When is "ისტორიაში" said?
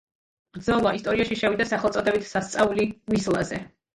0.99-1.37